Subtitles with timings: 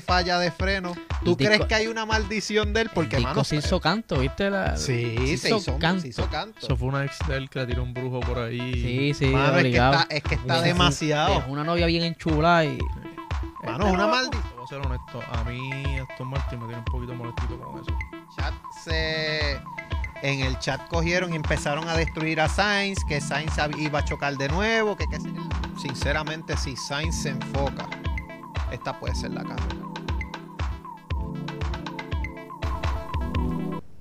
[0.00, 0.94] Falla de freno.
[1.24, 2.90] ¿Tú crees que hay una maldición de él?
[2.92, 4.50] Porque, el mano, disco se hizo canto, ¿viste?
[4.50, 6.02] La, sí, se hizo, canto.
[6.02, 6.58] se hizo canto.
[6.60, 8.72] Eso fue una ex de él que le tiró un brujo por ahí.
[8.74, 11.38] Sí, sí, Mano, es que está, es que está Esa- demasiado.
[11.40, 12.78] Es una novia bien enchulada y...
[13.64, 14.42] Mano, es una maldición.
[14.56, 15.22] Voy a ser honesto.
[15.32, 17.96] A mí, Aston Martin me tiene un poquito molestito con eso.
[18.36, 19.60] chat se
[20.22, 24.36] en el chat cogieron y empezaron a destruir a Sainz, que Sainz iba a chocar
[24.36, 25.18] de nuevo, que, que
[25.80, 27.88] sinceramente si Sainz se enfoca,
[28.72, 29.92] esta puede ser la carrera.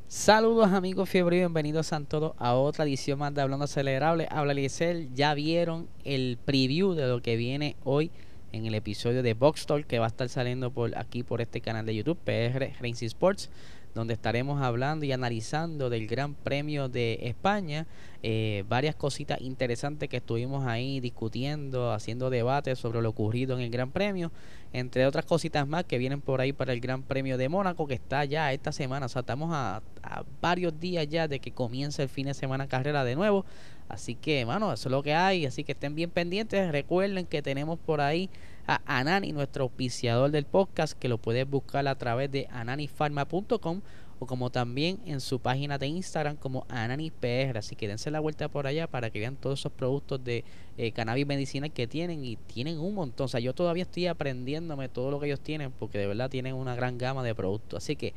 [0.07, 4.27] Saludos amigos fiebre y bienvenidos a todos a otra edición más de Hablando Acelerable.
[4.29, 8.11] Habla Liesel, ya vieron el preview de lo que viene hoy
[8.51, 11.61] en el episodio de Box Talk que va a estar saliendo por aquí por este
[11.61, 13.49] canal de YouTube, PR Racing Sports,
[13.93, 17.87] donde estaremos hablando y analizando del Gran Premio de España,
[18.23, 23.69] eh, varias cositas interesantes que estuvimos ahí discutiendo, haciendo debates sobre lo ocurrido en el
[23.69, 24.31] Gran Premio,
[24.73, 27.95] entre otras cositas más que vienen por ahí para el Gran Premio de Mónaco, que
[27.95, 32.03] está ya esta semana, o sea, estamos a, a varios días ya de que comience
[32.03, 33.45] el fin de semana carrera de nuevo,
[33.89, 37.41] así que, mano, eso es lo que hay, así que estén bien pendientes, recuerden que
[37.41, 38.29] tenemos por ahí
[38.67, 43.81] a Anani, nuestro auspiciador del podcast, que lo puedes buscar a través de ananifarma.com
[44.21, 47.57] o como también en su página de Instagram como AnaniPR.
[47.57, 50.43] Así que dense la vuelta por allá para que vean todos esos productos de
[50.77, 53.25] eh, cannabis medicinal que tienen y tienen un montón.
[53.25, 56.53] O sea, yo todavía estoy aprendiéndome todo lo que ellos tienen porque de verdad tienen
[56.53, 57.83] una gran gama de productos.
[57.83, 58.13] Así que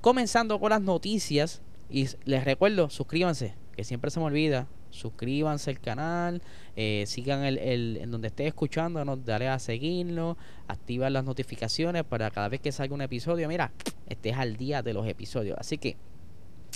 [0.00, 4.66] comenzando con las noticias y les recuerdo, suscríbanse, que siempre se me olvida.
[4.92, 6.42] Suscríbanse al canal,
[6.76, 10.36] eh, sigan el, el- en donde esté escuchándonos, dale a seguirlo,
[10.68, 13.72] activar las notificaciones para cada vez que salga un episodio, mira,
[14.08, 15.56] estés al día de los episodios.
[15.58, 15.96] Así que,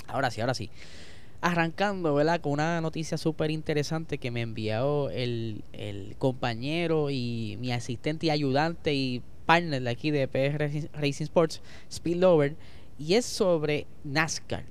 [0.09, 0.71] ahora sí, ahora sí.
[1.43, 2.41] Arrancando, ¿verdad?
[2.41, 8.31] Con una noticia súper interesante que me envió el, el compañero y mi asistente y
[8.31, 10.59] ayudante y partner de aquí de PR
[10.95, 11.61] Racing- Sports,
[11.91, 12.57] Speed Lover,
[12.99, 14.65] y es sobre NASCAR.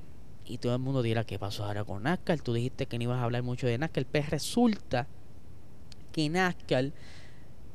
[0.48, 2.40] Y todo el mundo dirá, ¿qué pasó ahora con NASCAR?
[2.42, 4.06] Tú dijiste que no ibas a hablar mucho de NASCAR.
[4.06, 5.08] Pues resulta
[6.12, 6.92] que NASCAR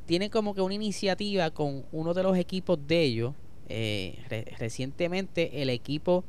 [0.06, 3.34] tiene como que una iniciativa con uno de los equipos de ellos.
[3.72, 6.24] eh, re- recientemente el equipo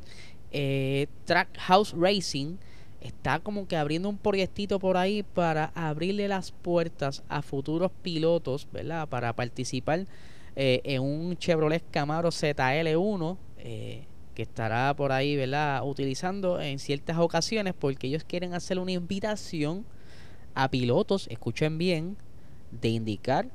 [0.52, 2.58] eh, Trackhouse Racing
[3.00, 8.68] está como que abriendo un proyectito por ahí para abrirle las puertas a futuros pilotos,
[8.72, 9.08] ¿verdad?
[9.10, 10.06] Para participar
[10.56, 15.82] eh, en un Chevrolet Camaro ZL1 eh, que estará por ahí, ¿verdad?
[15.84, 19.86] Utilizando en ciertas ocasiones porque ellos quieren hacer una invitación
[20.56, 22.18] a pilotos, escuchen bien,
[22.72, 23.50] de indicar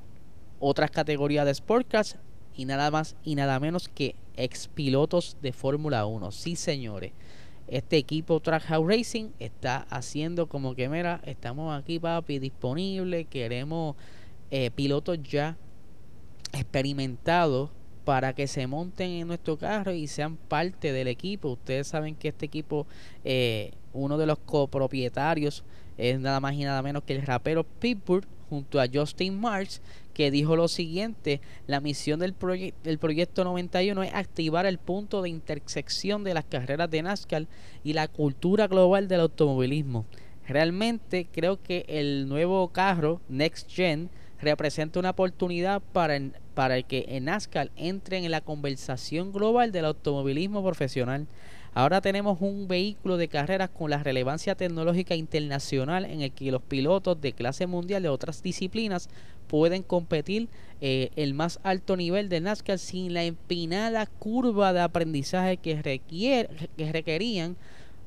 [0.61, 2.17] otras categorías de Sportcars
[2.55, 6.31] y nada más y nada menos que ex pilotos de Fórmula 1.
[6.33, 7.13] Sí, señores.
[7.69, 13.25] Este equipo Trackhouse Racing está haciendo como que, mira, estamos aquí, papi, disponible.
[13.25, 13.97] Queremos
[14.51, 15.57] eh, pilotos ya
[16.53, 17.71] experimentados
[18.06, 21.50] para que se monten en nuestro carro y sean parte del equipo.
[21.50, 22.87] Ustedes saben que este equipo,
[23.25, 25.65] eh, uno de los copropietarios
[25.99, 29.83] es nada más y nada menos que el rapero Pitbull junto a Justin Marks
[30.15, 35.21] que dijo lo siguiente, la misión del, proye- del proyecto 91 es activar el punto
[35.21, 37.47] de intersección de las carreras de NASCAR
[37.83, 40.06] y la cultura global del automovilismo.
[40.47, 44.09] Realmente creo que el nuevo carro Next Gen
[44.41, 46.19] representa una oportunidad para,
[46.55, 51.27] para que en NASCAR entre en la conversación global del automovilismo profesional.
[51.75, 56.63] Ahora tenemos un vehículo de carreras con la relevancia tecnológica internacional en el que los
[56.63, 59.11] pilotos de clase mundial de otras disciplinas
[59.47, 60.49] pueden competir
[60.81, 66.49] eh, el más alto nivel de NASCAR sin la empinada curva de aprendizaje que, requiere,
[66.77, 67.57] que requerían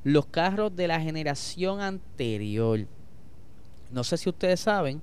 [0.03, 2.87] los carros de la generación anterior.
[3.91, 5.01] No sé si ustedes saben,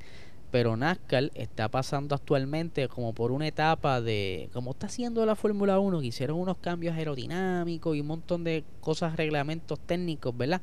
[0.50, 5.78] pero NASCAR está pasando actualmente como por una etapa de, como está haciendo la Fórmula
[5.78, 10.60] 1, que hicieron unos cambios aerodinámicos y un montón de cosas, reglamentos técnicos, ¿verdad?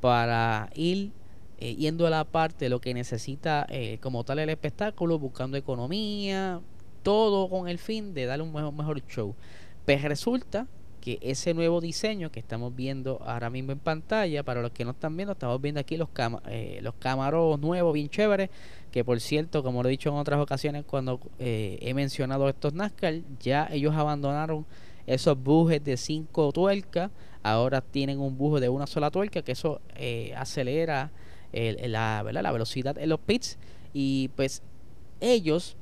[0.00, 1.12] Para ir
[1.58, 5.56] eh, yendo a la parte de lo que necesita eh, como tal el espectáculo, buscando
[5.56, 6.60] economía,
[7.02, 9.34] todo con el fin de darle un mejor, mejor show.
[9.84, 10.66] Pues resulta
[11.00, 14.90] que ese nuevo diseño que estamos viendo ahora mismo en pantalla, para los que no
[14.90, 18.50] están viendo, estamos viendo aquí los, cama- eh, los camaros nuevos, bien chéveres,
[18.90, 22.74] que por cierto, como lo he dicho en otras ocasiones cuando eh, he mencionado estos
[22.74, 24.66] NASCAR, ya ellos abandonaron
[25.06, 27.10] esos bujes de cinco tuercas,
[27.42, 31.10] ahora tienen un buje de una sola tuerca, que eso eh, acelera
[31.52, 33.58] la, la velocidad en los pits
[33.94, 34.62] y pues
[35.20, 35.77] ellos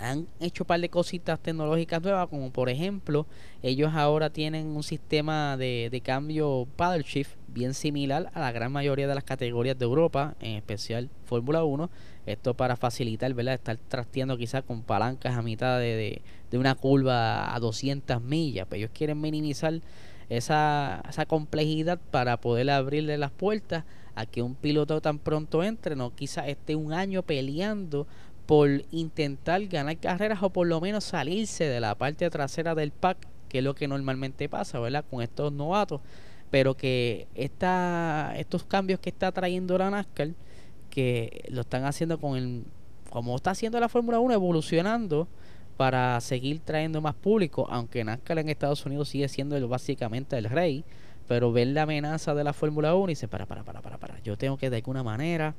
[0.00, 3.26] han hecho un par de cositas tecnológicas nuevas, como por ejemplo,
[3.62, 8.72] ellos ahora tienen un sistema de, de cambio paddle shift bien similar a la gran
[8.72, 11.90] mayoría de las categorías de Europa, en especial Fórmula 1.
[12.26, 13.54] Esto para facilitar, ¿verdad?
[13.54, 18.66] Estar trasteando quizás con palancas a mitad de, de, una curva a 200 millas.
[18.68, 19.80] Pero ellos quieren minimizar
[20.28, 25.96] esa, esa complejidad para poder abrirle las puertas a que un piloto tan pronto entre,
[25.96, 28.06] no quizás esté un año peleando
[28.50, 33.28] por intentar ganar carreras o por lo menos salirse de la parte trasera del pack,
[33.48, 35.04] que es lo que normalmente pasa, ¿verdad?
[35.08, 36.00] Con estos novatos,
[36.50, 40.30] pero que esta, estos cambios que está trayendo la NASCAR,
[40.90, 42.64] que lo están haciendo con el,
[43.08, 45.28] como está haciendo la Fórmula 1, evolucionando
[45.76, 50.84] para seguir trayendo más público, aunque NASCAR en Estados Unidos sigue siendo básicamente el rey,
[51.28, 54.20] pero ver la amenaza de la Fórmula 1 y dice, para, para, para, para, para,
[54.24, 55.54] yo tengo que de alguna manera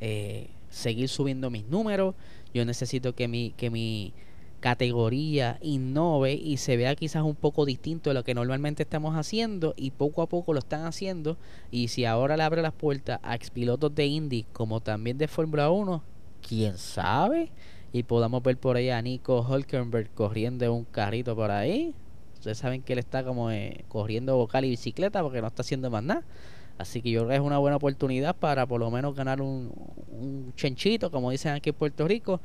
[0.00, 2.14] eh, seguir subiendo mis números,
[2.54, 4.14] yo necesito que mi, que mi
[4.60, 9.74] categoría innove y se vea quizás un poco distinto de lo que normalmente estamos haciendo
[9.76, 11.36] y poco a poco lo están haciendo
[11.70, 15.70] y si ahora le abre las puertas a expilotos de Indy como también de Fórmula
[15.70, 16.02] 1,
[16.46, 17.50] quién sabe
[17.92, 21.94] y podamos ver por ahí a Nico Hulkenberg corriendo un carrito por ahí.
[22.34, 25.90] Ustedes saben que él está como eh, corriendo vocal y bicicleta porque no está haciendo
[25.90, 26.22] más nada.
[26.80, 29.72] Así que yo creo que es una buena oportunidad para por lo menos ganar un,
[30.10, 32.40] un chenchito, como dicen aquí en Puerto Rico,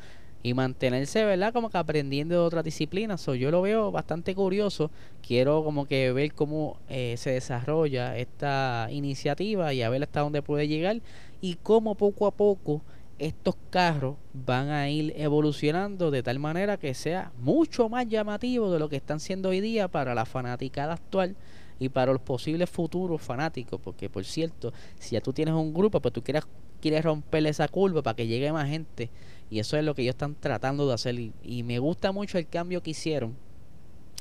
[0.45, 1.51] y mantenerse, ¿verdad?
[1.51, 3.19] Como que aprendiendo de otras disciplinas.
[3.19, 4.91] So, yo lo veo bastante curioso.
[5.25, 10.43] Quiero como que ver cómo eh, se desarrolla esta iniciativa y a ver hasta dónde
[10.43, 11.01] puede llegar
[11.41, 12.83] y cómo poco a poco
[13.17, 18.77] estos carros van a ir evolucionando de tal manera que sea mucho más llamativo de
[18.77, 21.35] lo que están siendo hoy día para la fanaticada actual
[21.79, 25.99] y para los posibles futuros fanáticos, porque por cierto, si ya tú tienes un grupo,
[25.99, 26.43] pues tú quieres,
[26.81, 29.09] quieres romperle esa curva para que llegue más gente,
[29.49, 32.47] y eso es lo que ellos están tratando de hacer, y, me gusta mucho el
[32.47, 33.35] cambio que hicieron.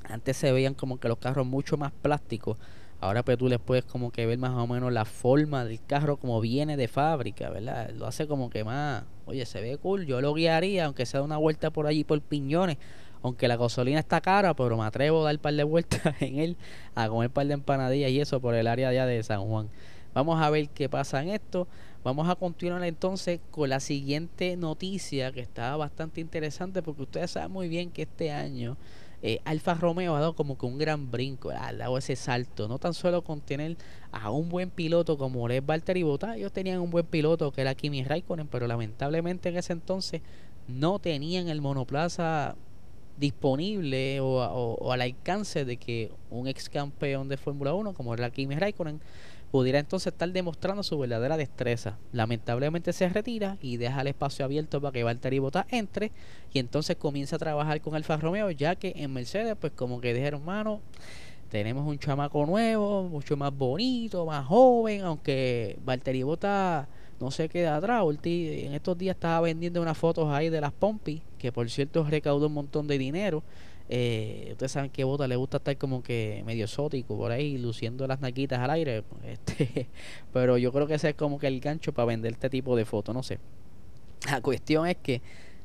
[0.04, 2.58] Antes se veían como que los carros mucho más plásticos,
[3.00, 6.16] ahora pues tú les puedes como que ver más o menos la forma del carro
[6.16, 7.90] como viene de fábrica, ¿verdad?
[7.90, 11.38] Lo hace como que más, oye, se ve cool, yo lo guiaría, aunque sea una
[11.38, 12.76] vuelta por allí por piñones,
[13.24, 16.38] aunque la gasolina está cara, pero me atrevo a dar un par de vueltas en
[16.38, 16.56] él,
[16.94, 19.70] a comer un par de empanadillas y eso por el área allá de San Juan.
[20.12, 21.66] Vamos a ver qué pasa en esto.
[22.04, 27.50] Vamos a continuar entonces con la siguiente noticia que está bastante interesante porque ustedes saben
[27.50, 28.76] muy bien que este año
[29.22, 32.78] eh, Alfa Romeo ha dado como que un gran brinco, ha dado ese salto, no
[32.78, 33.78] tan solo con tener
[34.12, 37.74] a un buen piloto como es Valtteri Bottas, ellos tenían un buen piloto que era
[37.74, 40.20] Kimi Raikkonen, pero lamentablemente en ese entonces
[40.68, 42.54] no tenían el monoplaza
[43.16, 48.54] disponible o, al alcance de que un ex campeón de Fórmula 1 como era Kimi
[48.56, 49.00] Raikkonen
[49.50, 51.96] pudiera entonces estar demostrando su verdadera destreza.
[52.12, 56.10] Lamentablemente se retira y deja el espacio abierto para que Valtteri Bottas entre
[56.52, 60.12] y entonces comienza a trabajar con Alfa Romeo ya que en Mercedes pues como que
[60.12, 60.80] dijeron mano
[61.50, 66.88] tenemos un chamaco nuevo, mucho más bonito, más joven, aunque Valtteri Bottas
[67.20, 68.04] no se queda atrás.
[68.24, 72.46] En estos días estaba vendiendo unas fotos ahí de las Pompi, que por cierto recaudó
[72.46, 73.42] un montón de dinero.
[73.88, 78.06] Eh, ustedes saben que Bota le gusta estar como que medio exótico por ahí, luciendo
[78.06, 79.04] las naquitas al aire.
[79.24, 79.88] Este,
[80.32, 82.84] pero yo creo que ese es como que el gancho para vender este tipo de
[82.84, 83.38] fotos, no sé.
[84.30, 85.20] La cuestión es que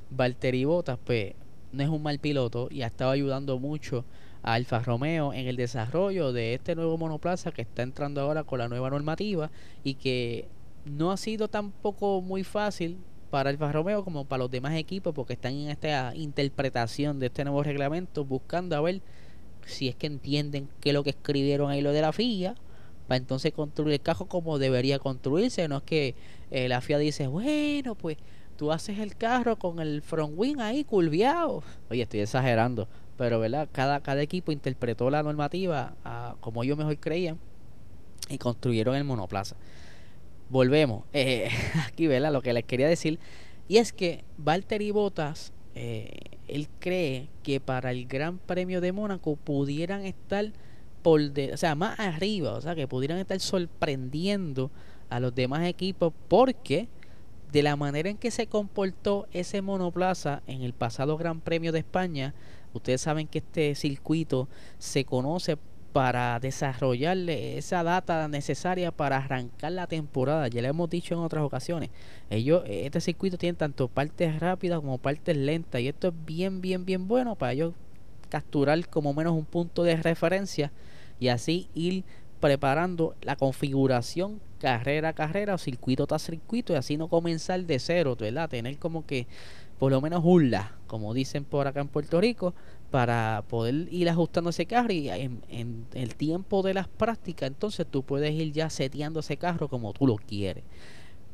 [0.09, 1.33] Valtteri Bottas, pues,
[1.71, 4.03] no es un mal piloto y ha estado ayudando mucho
[4.41, 8.59] a Alfa Romeo en el desarrollo de este nuevo monoplaza que está entrando ahora con
[8.59, 9.51] la nueva normativa
[9.83, 10.47] y que
[10.86, 12.98] no ha sido tampoco muy fácil
[13.29, 17.43] para Alfa Romeo como para los demás equipos porque están en esta interpretación de este
[17.43, 19.01] nuevo reglamento buscando a ver
[19.65, 22.55] si es que entienden qué es lo que escribieron ahí lo de la FIA
[23.07, 25.67] para entonces construir el carro como debería construirse.
[25.67, 26.15] No es que
[26.51, 28.17] eh, la FIA dice bueno pues
[28.57, 33.69] tú haces el carro con el front wing ahí curviado oye estoy exagerando pero verdad
[33.71, 35.93] cada, cada equipo interpretó la normativa
[36.41, 37.38] como ellos mejor creían
[38.29, 39.55] y construyeron el monoplaza
[40.50, 41.03] volvemos.
[41.13, 41.50] Eh,
[41.88, 42.32] aquí, ¿verdad?
[42.34, 43.20] Lo que les quería decir.
[43.68, 49.36] Y es que Valtteri Bottas, eh, él cree que para el Gran Premio de Mónaco
[49.36, 50.51] pudieran estar
[51.01, 54.72] por de, o sea, más arriba, o sea, que pudieran estar sorprendiendo
[55.10, 56.89] a los demás equipos porque
[57.51, 61.79] de la manera en que se comportó ese monoplaza en el pasado Gran Premio de
[61.79, 62.34] España,
[62.74, 65.58] ustedes saben que este circuito se conoce
[65.91, 70.48] para desarrollarle esa data necesaria para arrancar la temporada.
[70.48, 71.89] Ya le hemos dicho en otras ocasiones.
[72.29, 75.81] Ellos, este circuito tiene tanto partes rápidas como partes lentas.
[75.81, 77.74] Y esto es bien, bien, bien bueno para ellos
[78.29, 80.72] capturar como menos un punto de referencia
[81.19, 82.03] y así ir
[82.39, 87.79] preparando la configuración carrera a carrera o circuito tras circuito y así no comenzar de
[87.79, 88.50] cero, ¿verdad?
[88.50, 89.27] Tener como que
[89.77, 90.51] por lo menos un
[90.89, 92.53] como dicen por acá en Puerto Rico,
[92.91, 97.86] para poder ir ajustando ese carro y en, en, el tiempo de las prácticas entonces
[97.89, 100.65] tú puedes ir ya seteando ese carro como tú lo quieres.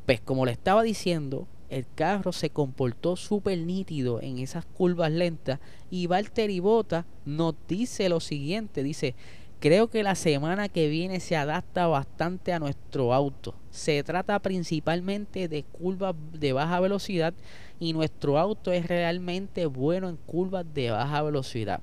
[0.06, 5.60] Pues como le estaba diciendo, el carro se comportó súper nítido en esas curvas lentas
[5.90, 9.16] y Valtteri Bota nos dice lo siguiente, dice,
[9.60, 13.56] creo que la semana que viene se adapta bastante a nuestro auto.
[13.70, 17.34] Se trata principalmente de curvas de baja velocidad
[17.80, 21.82] y nuestro auto es realmente bueno en curvas de baja velocidad.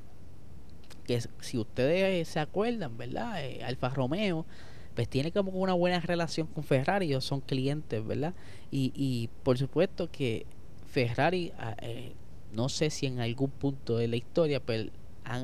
[1.05, 3.45] Que si ustedes se acuerdan, ¿verdad?
[3.45, 4.47] Eh, Alfa Romeo
[4.95, 8.35] pues tiene como una buena relación con Ferrari, ellos son clientes, ¿verdad?
[8.71, 10.47] Y, y por supuesto que
[10.87, 12.13] Ferrari, ah, eh,
[12.53, 14.91] no sé si en algún punto de la historia, pero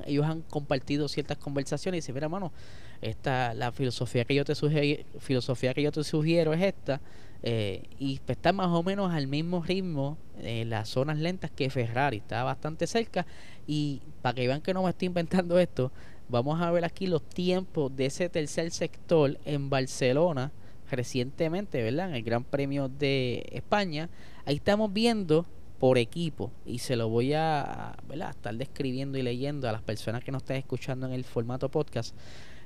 [0.07, 2.53] ellos han compartido ciertas conversaciones y dicen, mira, mano,
[3.01, 7.01] esta, la filosofía que yo te sugiero, filosofía que yo te sugiero es esta,
[7.43, 11.71] eh, y pues está más o menos al mismo ritmo en las zonas lentas que
[11.71, 13.27] Ferrari, está bastante cerca,
[13.67, 15.93] y para que vean que no me estoy inventando esto,
[16.31, 20.53] Vamos a ver aquí los tiempos de ese tercer sector en Barcelona
[20.91, 22.11] recientemente, ¿verdad?
[22.11, 24.11] En el Gran Premio de España.
[24.45, 25.47] Ahí estamos viendo
[25.79, 27.97] por equipo y se lo voy a
[28.31, 32.15] estar describiendo y leyendo a las personas que nos están escuchando en el formato podcast.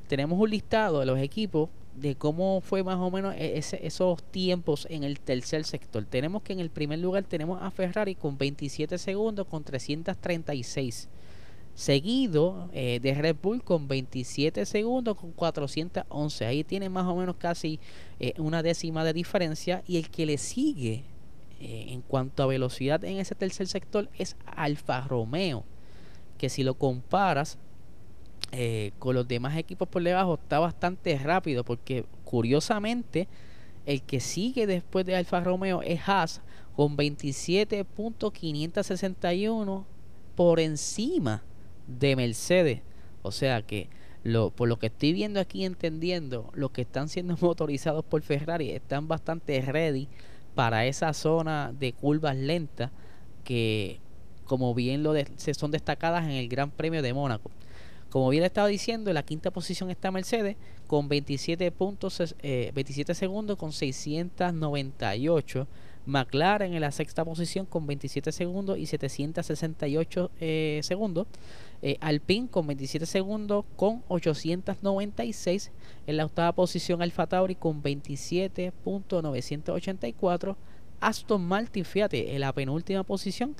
[0.08, 4.86] Tenemos un listado de los equipos de cómo fue más o menos e-, esos tiempos
[4.90, 6.04] en el tercer sector.
[6.04, 11.08] Tenemos que en el primer lugar tenemos a Ferrari con 27 segundos con 336
[11.74, 16.44] seguido eh, de Red Bull con 27 segundos con 411.
[16.44, 17.80] Ahí tiene más o menos casi
[18.20, 21.04] eh, una décima de diferencia y el que le sigue
[21.62, 25.64] eh, en cuanto a velocidad en ese tercer sector es Alfa Romeo,
[26.36, 27.58] que si lo comparas
[28.98, 33.26] con los demás equipos por debajo está bastante rápido porque curiosamente
[33.86, 36.42] el que sigue después de Alfa Romeo es Haas
[36.76, 39.84] con 27.561
[40.34, 41.42] por encima
[41.86, 42.80] de Mercedes.
[43.22, 43.88] O sea que
[44.24, 48.70] lo, por lo que estoy viendo aquí entendiendo, los que están siendo motorizados por Ferrari
[48.70, 50.08] están bastante ready
[50.54, 52.90] para esa zona de curvas lentas
[53.44, 54.00] que
[54.44, 57.50] como bien lo de, se son destacadas en el Gran Premio de Mónaco.
[58.10, 60.56] Como bien estaba diciendo, en la quinta posición está Mercedes
[60.86, 65.66] con 27 puntos, 27 eh, segundos con 698
[66.04, 71.26] McLaren en la sexta posición con 27 segundos y 768 eh, segundos.
[71.82, 75.70] Eh, Alpine con 27 segundos con 896.
[76.06, 80.56] En la octava posición Alfa Tauri con 27.984.
[81.00, 83.56] Aston Martin, fíjate, en la penúltima posición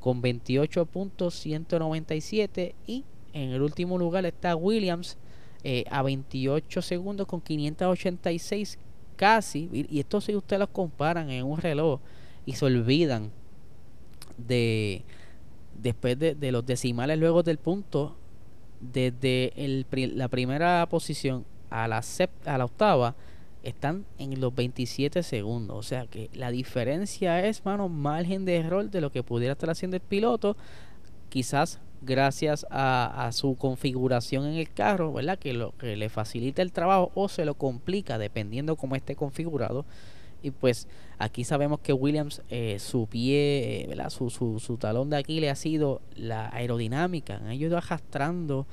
[0.00, 2.74] con 28.197.
[2.86, 3.04] Y
[3.34, 5.18] en el último lugar está Williams
[5.62, 8.78] eh, a 28 segundos con 586
[9.16, 12.00] casi, y esto si ustedes los comparan en un reloj
[12.44, 13.32] y se olvidan
[14.36, 15.02] de
[15.80, 18.16] después de, los decimales luego del punto,
[18.80, 22.02] desde el, la primera posición a la,
[22.44, 23.14] a la octava,
[23.62, 25.76] están en los 27 segundos.
[25.76, 29.70] O sea que la diferencia es, mano, margen de error de lo que pudiera estar
[29.70, 30.56] haciendo el piloto.
[31.28, 35.38] Quizás gracias a, su configuración en el carro, ¿verdad?
[35.38, 39.84] Que, lo, que le facilita el trabajo o se lo complica dependiendo cómo esté configurado.
[40.42, 40.88] Y pues
[41.18, 44.10] aquí sabemos que Williams, eh, su pie, eh, ¿verdad?
[44.10, 47.36] Su, su, su, talón de Aquiles ha sido la aerodinámica.
[47.36, 48.66] Han ido arrastrando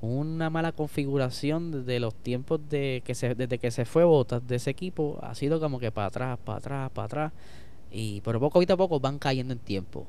[0.00, 4.56] una mala configuración desde los tiempos de que se, desde que se fue Botas de
[4.56, 5.18] ese equipo.
[5.22, 7.32] Ha sido como que para atrás, para atrás, para atrás.
[7.90, 10.06] Y por poco a poco van cayendo en tiempo.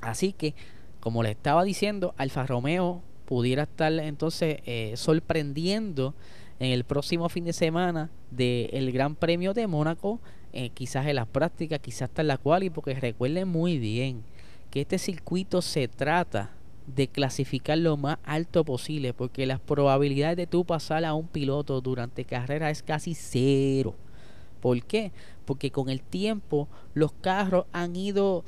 [0.00, 0.54] Así que
[1.00, 6.14] como le estaba diciendo, Alfa Romeo pudiera estar entonces eh, sorprendiendo
[6.60, 10.20] en el próximo fin de semana del Gran Premio de Mónaco,
[10.52, 14.22] eh, quizás en las prácticas, quizás hasta en la quali, porque recuerden muy bien
[14.70, 16.50] que este circuito se trata
[16.86, 21.80] de clasificar lo más alto posible, porque las probabilidades de tú pasar a un piloto
[21.80, 23.94] durante carrera es casi cero.
[24.60, 25.12] ¿Por qué?
[25.44, 28.44] Porque con el tiempo los carros han ido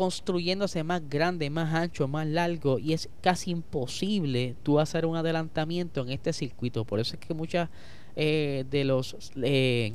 [0.00, 6.00] construyéndose más grande, más ancho, más largo y es casi imposible tú hacer un adelantamiento
[6.00, 6.86] en este circuito.
[6.86, 7.68] Por eso es que muchas
[8.16, 9.92] eh, de los eh,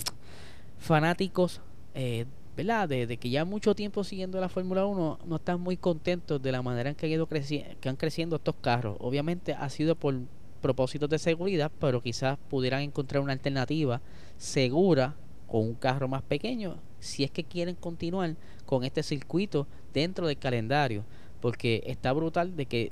[0.78, 1.60] fanáticos,
[1.96, 2.88] eh, ¿verdad?
[2.88, 6.62] De, que ya mucho tiempo siguiendo la Fórmula 1 no están muy contentos de la
[6.62, 8.98] manera en que, ha ido que han creciendo estos carros.
[9.00, 10.14] Obviamente ha sido por
[10.62, 14.02] propósitos de seguridad, pero quizás pudieran encontrar una alternativa
[14.38, 15.16] segura
[15.48, 18.36] con un carro más pequeño si es que quieren continuar
[18.66, 21.06] con este circuito dentro del calendario,
[21.42, 22.92] porque está brutal de que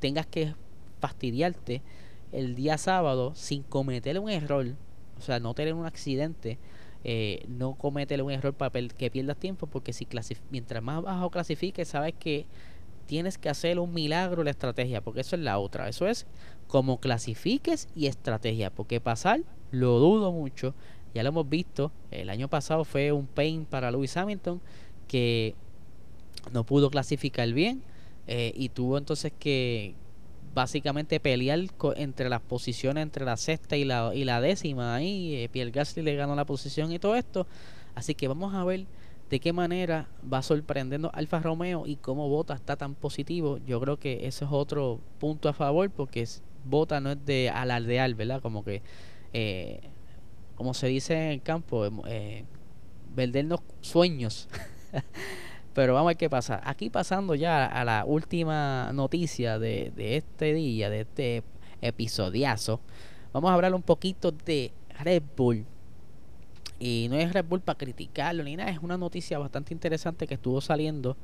[0.00, 0.54] tengas que
[1.00, 1.82] fastidiarte
[2.32, 4.74] el día sábado sin cometer un error,
[5.18, 6.58] o sea, no tener un accidente,
[7.04, 10.06] eh, no cometer un error para que pierdas tiempo, porque si
[10.50, 12.46] mientras más bajo clasifiques, sabes que
[13.06, 16.26] tienes que hacer un milagro la estrategia, porque eso es la otra, eso es
[16.66, 19.40] como clasifiques y estrategia, porque pasar
[19.70, 20.74] lo dudo mucho,
[21.14, 24.60] ya lo hemos visto, el año pasado fue un pain para Lewis Hamilton
[25.08, 25.54] que
[26.52, 27.82] no pudo clasificar bien
[28.26, 29.94] eh, y tuvo entonces que,
[30.54, 31.60] básicamente pelear
[31.96, 34.94] entre las posiciones entre la sexta y la, y la décima.
[34.94, 37.46] Ahí eh, Pierre Gasly le ganó la posición y todo esto.
[37.94, 38.86] Así que vamos a ver
[39.30, 43.58] de qué manera va sorprendiendo Alfa Romeo y cómo Bota está tan positivo.
[43.66, 46.26] Yo creo que ese es otro punto a favor porque
[46.64, 48.82] Bota no es de alardear verdad como que
[49.32, 49.80] eh,
[50.62, 52.44] como se dice en el campo eh,
[53.16, 54.48] vendernos sueños
[55.74, 56.60] Pero vamos a ver qué pasa.
[56.64, 61.42] Aquí pasando ya a la última noticia de, de este día, de este
[61.80, 62.78] episodiazo,
[63.32, 65.64] vamos a hablar un poquito de Red Bull.
[66.78, 70.34] Y no es Red Bull para criticarlo ni nada, es una noticia bastante interesante que
[70.34, 71.16] estuvo saliendo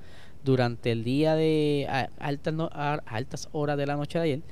[0.42, 1.86] durante el día de
[2.18, 2.54] altas,
[3.06, 4.42] altas horas de la noche de ayer.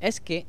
[0.00, 0.46] Es que,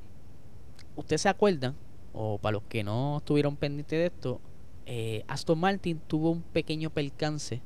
[0.96, 1.76] ustedes se acuerdan,
[2.20, 4.42] o para los que no estuvieron pendientes de esto,
[4.88, 7.62] eh, Aston Martin tuvo un pequeño percance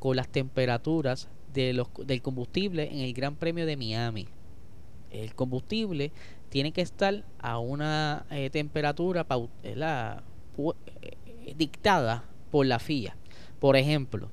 [0.00, 4.26] con las temperaturas de los, del combustible en el Gran Premio de Miami.
[5.10, 6.10] El combustible
[6.48, 9.24] tiene que estar a una eh, temperatura
[9.62, 10.16] eh,
[11.56, 13.16] dictada por la FIA.
[13.60, 14.30] Por ejemplo,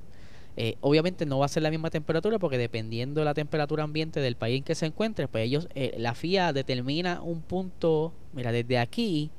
[0.56, 4.20] eh, obviamente no va a ser la misma temperatura porque dependiendo de la temperatura ambiente
[4.20, 8.78] del país en que se encuentre, pues ellos, la FIA determina un punto, mira, desde
[8.78, 9.30] aquí,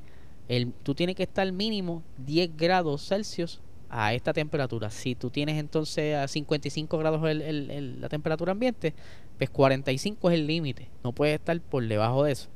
[0.47, 4.89] el, tú tienes que estar mínimo 10 grados Celsius a esta temperatura.
[4.89, 8.93] Si tú tienes entonces a 55 grados el, la temperatura ambiente,
[9.37, 10.89] pues 45 es el límite.
[11.03, 12.49] No puede estar por debajo de eso.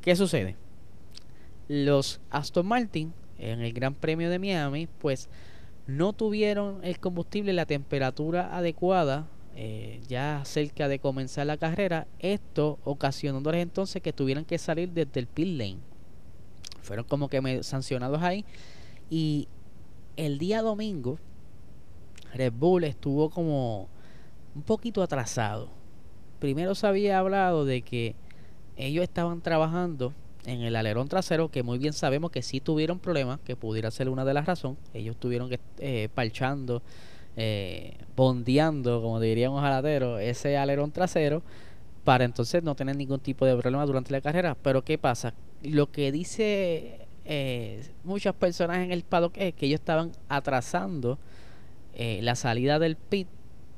[0.00, 0.56] ¿Qué sucede?
[1.68, 5.28] Los Aston Martin en el Gran Premio de Miami, pues
[5.86, 12.06] no tuvieron el combustible la temperatura adecuada eh, ya cerca de comenzar la carrera.
[12.18, 15.91] Esto ocasionándoles entonces que tuvieran que salir desde el pit lane.
[16.82, 18.44] Fueron como que me sancionados ahí.
[19.08, 19.48] Y
[20.16, 21.18] el día domingo
[22.34, 23.88] Red Bull estuvo como
[24.54, 25.68] un poquito atrasado.
[26.38, 28.14] Primero se había hablado de que
[28.76, 30.12] ellos estaban trabajando
[30.44, 34.08] en el alerón trasero, que muy bien sabemos que sí tuvieron problemas, que pudiera ser
[34.08, 34.78] una de las razones.
[34.92, 36.82] Ellos tuvieron que eh, parchando,
[37.36, 41.42] eh, bondeando, como diríamos alatero, ese alerón trasero
[42.04, 44.56] para entonces no tener ningún tipo de problema durante la carrera.
[44.60, 45.34] Pero ¿qué pasa?
[45.62, 51.18] Lo que dice eh, muchas personas en el paddock es que ellos estaban atrasando
[51.94, 53.28] eh, la salida del pit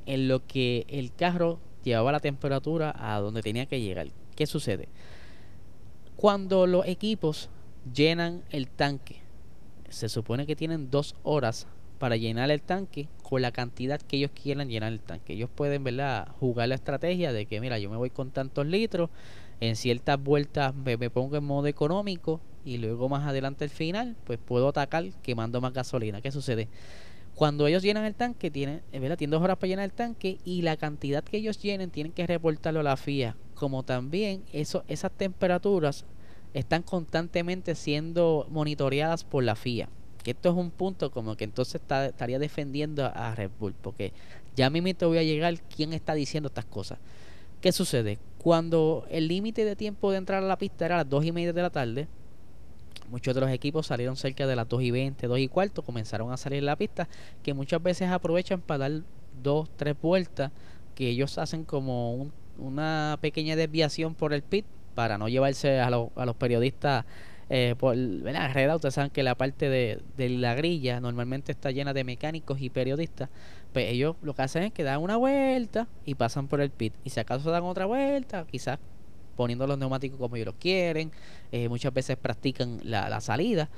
[0.07, 4.09] en lo que el carro llevaba la temperatura a donde tenía que llegar.
[4.35, 4.89] ¿Qué sucede?
[6.17, 7.51] Cuando los equipos
[7.93, 9.21] llenan el tanque,
[9.91, 11.67] se supone que tienen dos horas
[11.99, 15.33] para llenar el tanque con la cantidad que ellos quieran llenar el tanque.
[15.33, 16.29] Ellos pueden ¿verdad?
[16.39, 19.11] jugar la estrategia de que, mira, yo me voy con tantos litros,
[19.59, 24.15] en ciertas vueltas me, me pongo en modo económico y luego más adelante el final,
[24.23, 26.21] pues puedo atacar quemando más gasolina.
[26.21, 26.69] ¿Qué sucede?
[27.35, 29.19] Cuando ellos llenan el tanque, tienen, eh, ¿verdad?
[29.19, 32.29] tienen dos horas para llenar el tanque y la cantidad que ellos llenen tienen que
[32.29, 33.35] reportarlo a la FIA.
[33.55, 36.05] Como también eso, esas temperaturas
[36.53, 39.89] están constantemente siendo monitoreadas por la FIA.
[40.25, 44.13] Que esto es un punto como que entonces estaría defendiendo a Red Bull, porque
[44.57, 46.99] ya mismo te voy a llegar quién está diciendo estas cosas.
[47.61, 48.19] ¿Qué sucede?
[48.39, 51.33] Cuando el límite de tiempo de entrar a la pista era a las 2 y
[51.33, 52.09] media de la tarde,
[53.11, 56.33] Muchos de los equipos salieron cerca de las 2 y 20, 2 y cuarto, comenzaron
[56.33, 57.09] a salir en la pista,
[57.43, 59.03] que muchas veces aprovechan para dar
[59.43, 60.53] dos, tres vueltas,
[60.95, 66.27] que ellos hacen como una pequeña desviación por el pit para no llevarse a, a
[66.27, 67.05] los periodistas
[67.51, 68.73] eh, por la red.
[68.75, 72.71] Ustedes saben que la parte de, de, la grilla normalmente está llena de mecánicos y
[72.71, 73.29] periodistas.
[73.73, 76.95] Pues ellos lo que hacen es que dan una vuelta y pasan por el pit.
[77.05, 78.79] Y si acaso dan otra vuelta, quizás
[79.37, 81.11] poniendo los neumáticos como ellos los quieren.
[81.53, 83.69] Eh, muchas veces practican la, la salida.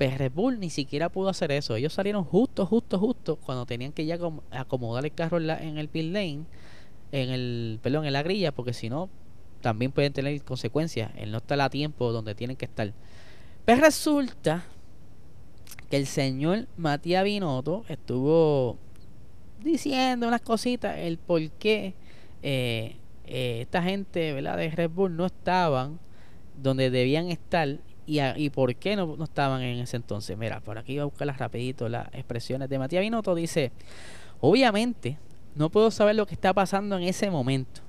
[0.00, 1.76] Pero Red Bull ni siquiera pudo hacer eso.
[1.76, 4.18] Ellos salieron justo, justo, justo cuando tenían que ya
[4.50, 6.46] acomodar el carro en, el pit lane,
[7.12, 9.10] en el, perdón, en la grilla, porque si no,
[9.60, 11.10] también pueden tener consecuencias.
[11.16, 12.92] Él no está a tiempo donde tienen que estar.
[13.64, 14.64] Pero resulta
[15.88, 18.78] que el señor Matías Binotto estuvo
[19.62, 21.94] diciendo unas cositas, el por qué
[22.42, 22.96] eh,
[23.26, 24.56] eh, esta gente ¿verdad?
[24.56, 25.98] de Red Bull no estaban
[26.60, 30.36] donde debían estar y, a- y por qué no, no estaban en ese entonces.
[30.38, 33.34] Mira, por aquí voy a buscarlas rapidito las expresiones de Matías Binotto.
[33.34, 33.72] Dice,
[34.40, 35.18] obviamente
[35.54, 37.82] no puedo saber lo que está pasando en ese momento,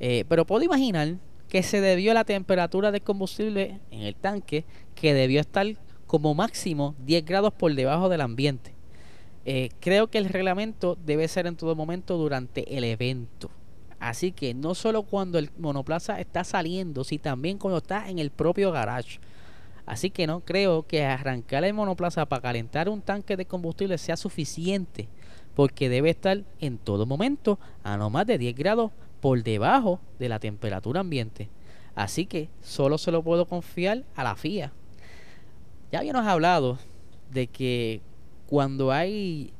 [0.00, 1.16] eh, pero puedo imaginar
[1.48, 5.66] que se debió a la temperatura del combustible en el tanque que debió estar
[6.06, 8.74] como máximo 10 grados por debajo del ambiente.
[9.44, 13.50] Eh, creo que el reglamento debe ser en todo momento durante el evento.
[13.98, 18.30] Así que no solo cuando el monoplaza está saliendo, sino también cuando está en el
[18.30, 19.20] propio garage.
[19.86, 24.16] Así que no creo que arrancar el monoplaza para calentar un tanque de combustible sea
[24.16, 25.08] suficiente,
[25.54, 28.90] porque debe estar en todo momento a no más de 10 grados
[29.26, 31.48] por debajo de la temperatura ambiente.
[31.96, 34.72] Así que solo se lo puedo confiar a la FIA.
[35.90, 36.78] Ya habíamos hablado
[37.32, 38.02] de que
[38.46, 39.52] cuando hay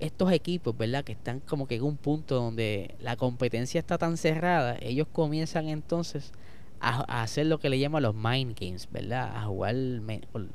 [0.00, 1.04] estos equipos, ¿verdad?
[1.04, 5.68] Que están como que en un punto donde la competencia está tan cerrada, ellos comienzan
[5.68, 6.32] entonces
[6.80, 9.36] a, hacer lo que le llaman los mind games, ¿verdad?
[9.36, 9.76] A jugar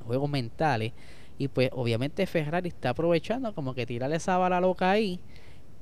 [0.07, 0.93] juegos mentales.
[1.37, 5.19] Y pues obviamente Ferrari está aprovechando como que tirarle esa bala loca ahí,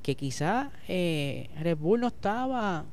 [0.02, 2.84] que quizá eh, Red Bull no estaba,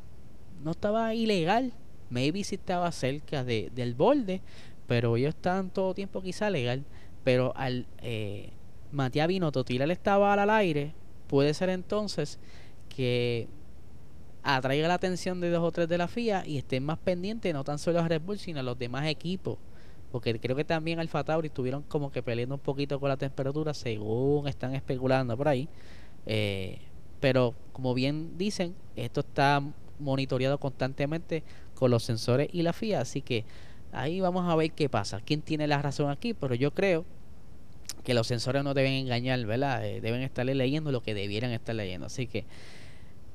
[0.63, 1.73] no estaba ilegal,
[2.09, 4.41] maybe sí estaba cerca de, del borde,
[4.87, 6.83] pero ellos estaban todo tiempo quizá legal.
[7.23, 8.51] Pero al eh,
[8.91, 10.93] Matías Binotto tirarle esta bala al aire,
[11.27, 12.39] puede ser entonces
[12.89, 13.47] que
[14.43, 17.63] atraiga la atención de dos o tres de la FIA y estén más pendientes no
[17.63, 19.57] tan solo a Red Bull, sino a los demás equipos.
[20.11, 23.73] Porque creo que también Alfa Tauri estuvieron como que peleando un poquito con la temperatura,
[23.73, 25.67] según están especulando por ahí.
[26.25, 26.79] Eh,
[27.25, 29.59] pero como bien dicen, esto está
[29.97, 31.41] monitoreado constantemente
[31.73, 33.45] con los sensores y la FIA, así que
[33.91, 35.21] ahí vamos a ver qué pasa.
[35.25, 36.35] ¿Quién tiene la razón aquí?
[36.35, 37.03] Pero yo creo
[38.03, 39.83] que los sensores no deben engañar, ¿verdad?
[39.88, 42.05] Eh, deben estar leyendo lo que debieran estar leyendo.
[42.05, 42.45] Así que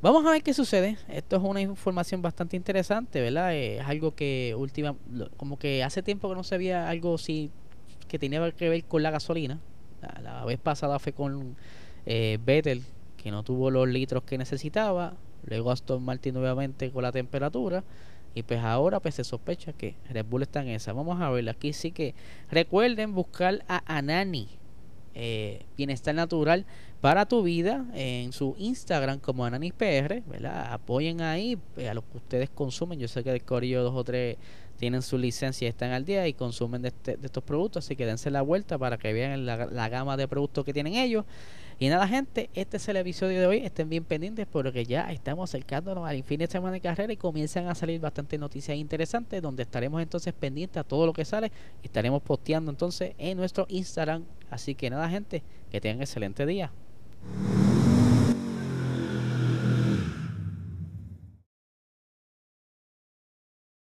[0.01, 0.97] vamos a ver qué sucede.
[1.09, 3.57] Esto es una información bastante interesante, ¿verdad?
[3.57, 4.95] Eh, es algo que última,
[5.37, 7.51] como que hace tiempo que no se veía algo así
[8.07, 9.59] que tenía que ver con la gasolina.
[10.01, 11.57] La, la vez pasada fue con
[12.07, 12.85] eh, Vettel,
[13.23, 15.15] que no tuvo los litros que necesitaba.
[15.45, 17.85] Luego Aston Martin nuevamente con la temperatura.
[18.35, 20.93] Y pues ahora pues se sospecha que Red Bull está en esa.
[20.93, 22.15] Vamos a ver, aquí sí que
[22.51, 24.49] recuerden buscar a Anani,
[25.15, 26.65] eh, Bienestar Natural
[27.01, 30.73] para tu vida en su Instagram como Ananis PR, ¿verdad?
[30.73, 33.01] Apoyen ahí eh, a lo que ustedes consumen.
[33.01, 34.37] Yo sé que de Corillo dos o tres
[34.77, 37.97] tienen su licencia y están al día y consumen de, este- de estos productos, así
[37.97, 41.25] que dense la vuelta para que vean la, la gama de productos que tienen ellos.
[41.83, 43.57] Y nada, gente, este es el episodio de hoy.
[43.65, 47.69] Estén bien pendientes porque ya estamos acercándonos al fin de semana de carrera y comienzan
[47.69, 51.51] a salir bastantes noticias interesantes donde estaremos entonces pendientes a todo lo que sale
[51.83, 54.25] y estaremos posteando entonces en nuestro Instagram.
[54.51, 56.71] Así que nada, gente, que tengan excelente día.